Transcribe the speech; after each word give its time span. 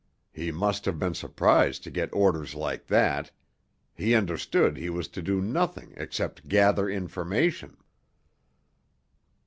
He 0.33 0.51
must 0.51 0.85
have 0.85 0.97
been 0.97 1.13
surprised 1.13 1.83
to 1.83 1.91
get 1.91 2.11
orders 2.11 2.55
like 2.55 2.87
that—he 2.87 4.15
understood 4.15 4.75
he 4.75 4.89
was 4.89 5.07
to 5.09 5.21
do 5.21 5.41
nothing 5.41 5.93
except 5.95 6.47
gather 6.47 6.89
information." 6.89 7.77